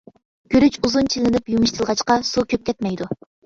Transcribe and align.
گۈرۈچ 0.55 0.79
ئۇزۇن 0.87 1.11
چىلىنىپ 1.15 1.53
يۇمشىتىلغاچقا، 1.57 2.19
سۇ 2.33 2.49
كۆپ 2.51 2.69
كەتمەيدۇ. 2.73 3.13